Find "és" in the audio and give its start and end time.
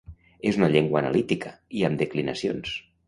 0.51-0.55